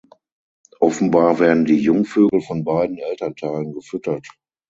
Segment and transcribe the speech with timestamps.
[0.79, 4.27] Offenbar werden die Jungvögel von beiden Elternteilen gefüttert.